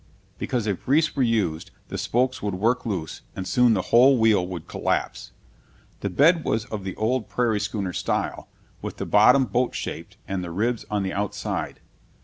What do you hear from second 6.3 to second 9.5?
was of the old prairie schooner style, with the bottom